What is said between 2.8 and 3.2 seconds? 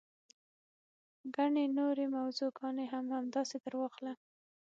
هم